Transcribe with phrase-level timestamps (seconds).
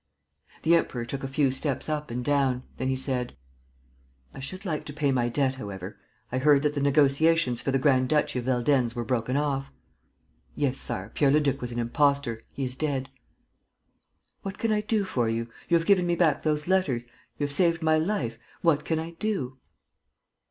[0.63, 2.63] The Emperor took a few steps up and down.
[2.77, 3.37] Then he said:
[4.33, 5.99] "I should like to pay my debt, however.
[6.31, 9.67] I heard that the negotiations for the grand duchy of Veldenz were broken off...."
[10.55, 12.41] "Yes, Sire, Pierre Leduc was an imposter.
[12.51, 13.11] He is dead."
[14.41, 15.47] "What can I do for you?
[15.69, 17.05] You have given me back those letters....
[17.37, 18.39] You have saved my life....
[18.63, 19.59] What can I do?"